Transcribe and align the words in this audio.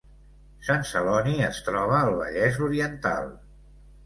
Sant 0.69 0.87
Celoni 0.91 1.35
es 1.49 1.59
troba 1.67 1.99
al 1.99 2.17
Vallès 2.23 2.59
Oriental 2.71 3.31